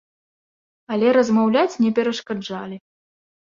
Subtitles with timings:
[0.95, 2.85] Але размаўляць не перашкаджалі.